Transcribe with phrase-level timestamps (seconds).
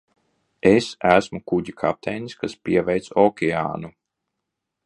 [0.69, 3.97] Es esmu kuģa kapteinis, kas pieveic okeānu!